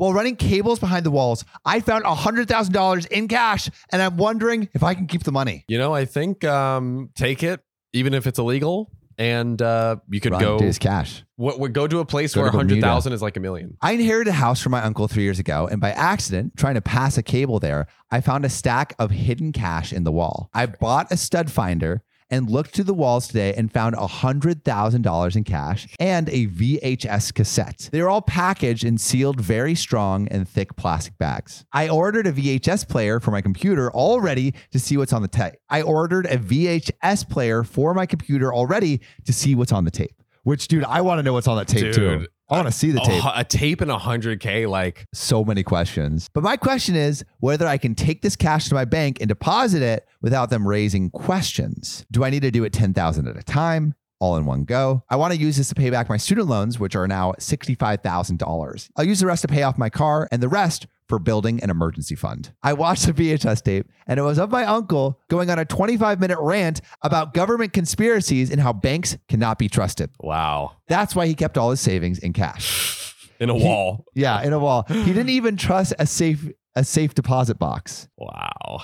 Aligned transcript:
While 0.00 0.14
running 0.14 0.36
cables 0.36 0.78
behind 0.78 1.04
the 1.04 1.10
walls, 1.10 1.44
I 1.62 1.80
found 1.80 2.04
$100,000 2.04 3.06
in 3.08 3.28
cash 3.28 3.68
and 3.92 4.00
I'm 4.00 4.16
wondering 4.16 4.70
if 4.72 4.82
I 4.82 4.94
can 4.94 5.06
keep 5.06 5.24
the 5.24 5.30
money. 5.30 5.66
You 5.68 5.76
know, 5.76 5.92
I 5.94 6.06
think 6.06 6.42
um, 6.42 7.10
take 7.14 7.42
it, 7.42 7.60
even 7.92 8.14
if 8.14 8.26
it's 8.26 8.38
illegal, 8.38 8.90
and 9.18 9.60
uh, 9.60 9.96
you 10.08 10.18
could 10.18 10.32
Run, 10.32 10.40
go. 10.40 10.58
dude, 10.58 10.68
it's 10.68 10.78
cash. 10.78 11.22
What 11.36 11.60
would 11.60 11.74
go 11.74 11.86
to 11.86 11.98
a 11.98 12.06
place 12.06 12.34
Go 12.34 12.40
where 12.40 12.50
to 12.50 12.56
a 12.56 12.58
hundred 12.58 12.76
Bermuda. 12.76 12.86
thousand 12.86 13.12
is 13.12 13.20
like 13.20 13.36
a 13.36 13.40
million? 13.40 13.76
I 13.82 13.92
inherited 13.92 14.30
a 14.30 14.32
house 14.32 14.62
from 14.62 14.72
my 14.72 14.80
uncle 14.82 15.06
three 15.06 15.22
years 15.24 15.38
ago, 15.38 15.68
and 15.70 15.82
by 15.82 15.90
accident, 15.90 16.56
trying 16.56 16.76
to 16.76 16.80
pass 16.80 17.18
a 17.18 17.22
cable 17.22 17.58
there, 17.58 17.86
I 18.10 18.22
found 18.22 18.46
a 18.46 18.48
stack 18.48 18.94
of 18.98 19.10
hidden 19.10 19.52
cash 19.52 19.92
in 19.92 20.04
the 20.04 20.12
wall. 20.12 20.48
I 20.54 20.64
bought 20.64 21.12
a 21.12 21.18
stud 21.18 21.50
finder 21.50 22.02
and 22.30 22.50
looked 22.50 22.70
through 22.70 22.84
the 22.84 22.94
walls 22.94 23.26
today 23.26 23.54
and 23.54 23.72
found 23.72 23.96
$100,000 23.96 25.36
in 25.36 25.44
cash 25.44 25.88
and 25.98 26.28
a 26.28 26.46
VHS 26.46 27.34
cassette. 27.34 27.88
They 27.92 28.02
were 28.02 28.08
all 28.08 28.22
packaged 28.22 28.84
and 28.84 29.00
sealed 29.00 29.40
very 29.40 29.74
strong 29.74 30.28
and 30.28 30.48
thick 30.48 30.76
plastic 30.76 31.18
bags. 31.18 31.64
I 31.72 31.88
ordered 31.88 32.26
a 32.26 32.32
VHS 32.32 32.88
player 32.88 33.20
for 33.20 33.30
my 33.30 33.40
computer 33.40 33.90
already 33.90 34.54
to 34.72 34.78
see 34.78 34.96
what's 34.96 35.12
on 35.12 35.22
the 35.22 35.28
tape. 35.28 35.54
I 35.68 35.82
ordered 35.82 36.26
a 36.26 36.38
VHS 36.38 37.28
player 37.28 37.64
for 37.64 37.94
my 37.94 38.06
computer 38.06 38.52
already 38.52 39.00
to 39.24 39.32
see 39.32 39.54
what's 39.54 39.72
on 39.72 39.84
the 39.84 39.90
tape. 39.90 40.19
Which, 40.42 40.68
dude, 40.68 40.84
I 40.84 41.00
want 41.02 41.18
to 41.18 41.22
know 41.22 41.32
what's 41.32 41.48
on 41.48 41.56
that 41.58 41.68
tape 41.68 41.92
too. 41.94 42.18
Dude, 42.18 42.28
I 42.48 42.56
want 42.56 42.66
to 42.66 42.72
see 42.72 42.90
the 42.90 43.00
tape 43.00 43.22
a 43.24 43.44
tape 43.44 43.80
and 43.80 43.90
a 43.90 43.98
hundred 43.98 44.40
k, 44.40 44.66
like 44.66 45.06
so 45.12 45.44
many 45.44 45.62
questions. 45.62 46.28
But 46.32 46.42
my 46.42 46.56
question 46.56 46.96
is 46.96 47.24
whether 47.38 47.66
I 47.66 47.78
can 47.78 47.94
take 47.94 48.22
this 48.22 48.34
cash 48.36 48.68
to 48.68 48.74
my 48.74 48.84
bank 48.84 49.18
and 49.20 49.28
deposit 49.28 49.82
it 49.82 50.06
without 50.20 50.50
them 50.50 50.66
raising 50.66 51.10
questions. 51.10 52.04
Do 52.10 52.24
I 52.24 52.30
need 52.30 52.42
to 52.42 52.50
do 52.50 52.64
it 52.64 52.72
10,000 52.72 53.28
at 53.28 53.36
a 53.36 53.42
time? 53.42 53.94
All 54.20 54.36
in 54.36 54.44
one 54.44 54.64
go. 54.64 55.02
I 55.08 55.16
want 55.16 55.32
to 55.32 55.40
use 55.40 55.56
this 55.56 55.70
to 55.70 55.74
pay 55.74 55.88
back 55.90 56.08
my 56.10 56.18
student 56.18 56.46
loans, 56.46 56.78
which 56.78 56.94
are 56.94 57.08
now 57.08 57.32
$65,000. 57.38 58.90
I'll 58.96 59.04
use 59.04 59.20
the 59.20 59.26
rest 59.26 59.42
to 59.42 59.48
pay 59.48 59.62
off 59.62 59.78
my 59.78 59.88
car 59.90 60.28
and 60.30 60.42
the 60.42 60.48
rest 60.48 60.86
for 61.08 61.18
building 61.18 61.60
an 61.62 61.70
emergency 61.70 62.14
fund. 62.14 62.52
I 62.62 62.72
watched 62.74 63.06
the 63.06 63.12
VHS 63.12 63.62
tape 63.62 63.86
and 64.06 64.20
it 64.20 64.22
was 64.22 64.38
of 64.38 64.50
my 64.50 64.64
uncle 64.64 65.18
going 65.28 65.50
on 65.50 65.58
a 65.58 65.64
25 65.64 66.20
minute 66.20 66.38
rant 66.40 66.80
about 67.02 67.34
government 67.34 67.72
conspiracies 67.72 68.50
and 68.50 68.60
how 68.60 68.72
banks 68.72 69.16
cannot 69.28 69.58
be 69.58 69.68
trusted. 69.68 70.10
wow, 70.20 70.76
That's 70.86 71.16
why 71.16 71.26
he 71.26 71.34
kept 71.34 71.58
all 71.58 71.70
his 71.70 71.80
savings 71.80 72.18
in 72.18 72.32
cash. 72.32 73.16
in 73.40 73.50
a 73.50 73.54
He- 73.54 73.64
wall. 73.64 74.04
Yeah, 74.14 74.42
in 74.42 74.52
a 74.52 74.58
wall. 74.58 74.84
He 74.88 75.04
didn't 75.06 75.30
even 75.30 75.56
trust 75.56 75.94
a 75.98 76.06
safe 76.06 76.48
a 76.76 76.84
safe 76.84 77.14
deposit 77.14 77.58
box. 77.58 78.06
Wow. 78.16 78.80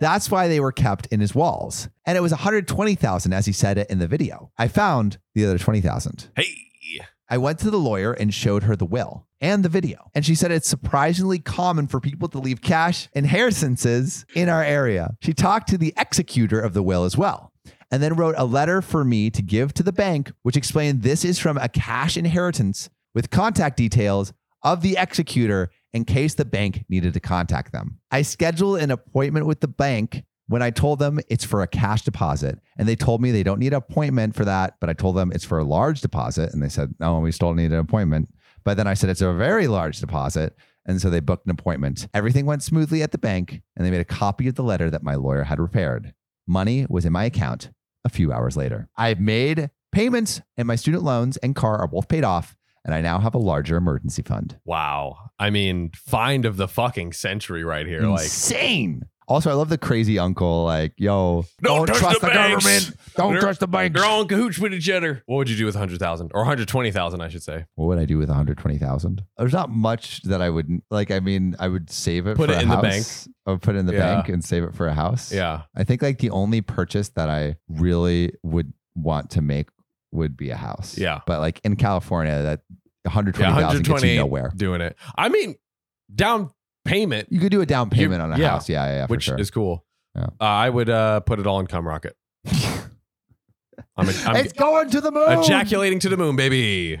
That's 0.00 0.30
why 0.30 0.48
they 0.48 0.60
were 0.60 0.72
kept 0.72 1.06
in 1.06 1.20
his 1.20 1.34
walls. 1.34 1.88
And 2.06 2.16
it 2.16 2.22
was 2.22 2.32
120,000 2.32 3.32
as 3.32 3.46
he 3.46 3.52
said 3.52 3.78
it 3.78 3.90
in 3.90 3.98
the 3.98 4.08
video. 4.08 4.50
I 4.58 4.66
found 4.66 5.18
the 5.34 5.44
other 5.44 5.58
20,000. 5.58 6.30
Hey, 6.34 6.70
I 7.32 7.38
went 7.38 7.60
to 7.60 7.70
the 7.70 7.78
lawyer 7.78 8.12
and 8.12 8.34
showed 8.34 8.64
her 8.64 8.74
the 8.74 8.84
will 8.84 9.28
and 9.40 9.64
the 9.64 9.68
video. 9.68 10.10
And 10.14 10.26
she 10.26 10.34
said 10.34 10.50
it's 10.50 10.68
surprisingly 10.68 11.38
common 11.38 11.86
for 11.86 12.00
people 12.00 12.28
to 12.28 12.38
leave 12.38 12.60
cash 12.60 13.08
inheritances 13.12 14.26
in 14.34 14.48
our 14.48 14.64
area. 14.64 15.14
She 15.22 15.32
talked 15.32 15.68
to 15.68 15.78
the 15.78 15.94
executor 15.96 16.60
of 16.60 16.74
the 16.74 16.82
will 16.82 17.04
as 17.04 17.16
well. 17.16 17.52
And 17.92 18.02
then 18.02 18.14
wrote 18.14 18.34
a 18.36 18.44
letter 18.44 18.82
for 18.82 19.04
me 19.04 19.30
to 19.30 19.42
give 19.42 19.72
to 19.74 19.84
the 19.84 19.92
bank, 19.92 20.32
which 20.42 20.56
explained 20.56 21.02
this 21.02 21.24
is 21.24 21.38
from 21.38 21.56
a 21.56 21.68
cash 21.68 22.16
inheritance 22.16 22.90
with 23.14 23.30
contact 23.30 23.76
details 23.76 24.32
of 24.62 24.82
the 24.82 24.96
executor 24.98 25.70
in 25.92 26.04
case 26.04 26.34
the 26.34 26.44
bank 26.44 26.84
needed 26.88 27.14
to 27.14 27.20
contact 27.20 27.72
them. 27.72 27.98
I 28.10 28.22
scheduled 28.22 28.80
an 28.80 28.90
appointment 28.90 29.46
with 29.46 29.60
the 29.60 29.68
bank 29.68 30.24
when 30.46 30.62
I 30.62 30.70
told 30.70 30.98
them 30.98 31.20
it's 31.28 31.44
for 31.44 31.62
a 31.62 31.68
cash 31.68 32.02
deposit. 32.02 32.58
And 32.76 32.88
they 32.88 32.96
told 32.96 33.22
me 33.22 33.30
they 33.30 33.42
don't 33.42 33.60
need 33.60 33.72
an 33.72 33.78
appointment 33.78 34.34
for 34.34 34.44
that, 34.44 34.74
but 34.80 34.90
I 34.90 34.94
told 34.94 35.16
them 35.16 35.30
it's 35.32 35.44
for 35.44 35.58
a 35.58 35.64
large 35.64 36.00
deposit. 36.00 36.52
And 36.52 36.62
they 36.62 36.68
said, 36.68 36.94
no, 36.98 37.20
we 37.20 37.32
still 37.32 37.54
need 37.54 37.72
an 37.72 37.78
appointment. 37.78 38.28
But 38.64 38.76
then 38.76 38.86
I 38.86 38.94
said 38.94 39.10
it's 39.10 39.20
a 39.20 39.32
very 39.32 39.68
large 39.68 40.00
deposit. 40.00 40.56
And 40.86 41.00
so 41.00 41.08
they 41.08 41.20
booked 41.20 41.46
an 41.46 41.52
appointment. 41.52 42.08
Everything 42.14 42.46
went 42.46 42.62
smoothly 42.62 43.02
at 43.02 43.12
the 43.12 43.18
bank, 43.18 43.60
and 43.76 43.86
they 43.86 43.90
made 43.90 44.00
a 44.00 44.04
copy 44.04 44.48
of 44.48 44.54
the 44.54 44.62
letter 44.62 44.90
that 44.90 45.02
my 45.02 45.14
lawyer 45.14 45.44
had 45.44 45.58
prepared. 45.58 46.14
Money 46.46 46.86
was 46.88 47.04
in 47.04 47.12
my 47.12 47.24
account 47.24 47.70
a 48.04 48.08
few 48.08 48.32
hours 48.32 48.56
later. 48.56 48.88
I've 48.96 49.20
made 49.20 49.70
payments, 49.92 50.40
and 50.56 50.66
my 50.66 50.76
student 50.76 51.04
loans 51.04 51.36
and 51.36 51.54
car 51.54 51.78
are 51.78 51.86
both 51.86 52.08
paid 52.08 52.24
off. 52.24 52.56
And 52.84 52.94
I 52.94 53.00
now 53.02 53.18
have 53.18 53.34
a 53.34 53.38
larger 53.38 53.76
emergency 53.76 54.22
fund. 54.22 54.58
wow. 54.64 55.16
I 55.38 55.48
mean, 55.50 55.90
find 55.94 56.44
of 56.44 56.56
the 56.58 56.68
fucking 56.68 57.12
century 57.14 57.64
right 57.64 57.86
here. 57.86 58.02
Like, 58.02 58.22
Insane. 58.24 59.02
Also, 59.28 59.48
I 59.48 59.54
love 59.54 59.68
the 59.68 59.78
crazy 59.78 60.18
uncle, 60.18 60.64
like, 60.64 60.92
yo, 60.96 61.44
Don't 61.62 61.86
don't, 61.86 61.96
trust 61.96 62.20
the 62.20 62.26
the, 62.26 62.32
government. 62.34 62.96
Don't 63.16 63.32
They're- 63.34 63.40
trust 63.40 63.60
the 63.60 63.68
banks. 63.68 63.94
they're 63.98 64.08
all 64.08 64.22
in 64.22 64.28
cahoots 64.28 64.58
with 64.58 64.74
each 64.74 64.90
other. 64.90 65.22
What 65.26 65.36
would 65.36 65.48
you 65.48 65.56
do 65.56 65.66
with 65.66 65.76
hundred 65.76 66.00
thousand 66.00 66.32
or 66.34 66.40
one 66.40 66.48
hundred 66.48 66.66
twenty 66.68 66.90
thousand? 66.90 67.20
I 67.20 67.28
should 67.28 67.42
say. 67.44 67.64
What 67.76 67.86
would 67.86 67.98
I 67.98 68.06
do 68.06 68.18
with 68.18 68.28
120,000? 68.28 69.22
There's 69.38 69.52
not 69.52 69.70
much 69.70 70.22
that 70.22 70.42
I 70.42 70.50
would 70.50 70.82
like. 70.90 71.10
I 71.12 71.20
mean, 71.20 71.54
I 71.60 71.68
would 71.68 71.90
save 71.90 72.26
it 72.26 72.36
Put 72.36 72.48
for 72.50 72.54
it 72.56 72.58
a 72.58 72.62
in 72.62 72.68
the 72.70 72.74
house. 72.76 73.28
I 73.46 73.50
would 73.52 73.54
oh, 73.56 73.58
put 73.58 73.76
it 73.76 73.78
in 73.78 73.86
the 73.86 73.92
Yeah. 73.94 74.14
bank 74.16 74.28
and 74.30 74.44
save 74.44 74.64
it 74.64 74.74
for 74.74 74.88
a 74.88 74.94
house. 74.94 75.32
Yeah. 75.32 75.62
I 75.76 75.84
think 75.84 76.02
like 76.02 76.18
the 76.18 76.30
only 76.30 76.60
purchase 76.60 77.10
that 77.10 77.28
I 77.30 77.56
really 77.68 78.32
would 78.42 78.72
want 78.96 79.30
to 79.30 79.42
make 79.42 79.68
would 80.12 80.36
be 80.36 80.50
a 80.50 80.56
house. 80.56 80.98
Yeah. 80.98 81.20
But 81.26 81.40
like 81.40 81.60
in 81.64 81.76
California, 81.76 82.42
that 82.42 82.60
Yeah. 83.04 83.10
120,000 83.10 83.54
gets 83.82 83.88
120 83.88 84.12
you 84.12 84.16
nowhere. 84.20 84.52
doing 84.56 84.80
it. 84.80 84.96
I 85.16 85.28
mean, 85.28 85.54
down 86.14 86.50
payment, 86.84 87.28
You 87.30 87.40
could 87.40 87.52
do 87.52 87.60
a 87.60 87.66
down 87.66 87.88
payment 87.90 88.20
on 88.22 88.32
a 88.32 88.38
yeah, 88.38 88.50
house. 88.50 88.68
Yeah, 88.68 88.84
yeah, 88.86 88.92
yeah 88.96 89.06
for 89.06 89.10
which 89.12 89.24
sure. 89.24 89.38
is 89.38 89.50
cool. 89.50 89.84
Yeah. 90.16 90.24
Uh, 90.40 90.44
I 90.44 90.68
would 90.70 90.88
uh, 90.90 91.20
put 91.20 91.38
it 91.38 91.46
all 91.46 91.60
in 91.60 91.66
cum 91.66 91.86
rocket. 91.86 92.16
I'm, 93.96 94.08
a, 94.08 94.12
I'm 94.26 94.36
it's 94.36 94.52
going 94.52 94.90
to 94.90 95.00
the 95.00 95.10
moon. 95.12 95.38
ejaculating 95.40 95.98
to 96.00 96.08
the 96.08 96.16
moon, 96.16 96.36
baby. 96.36 97.00